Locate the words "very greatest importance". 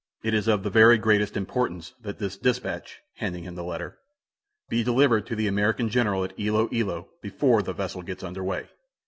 0.71-1.93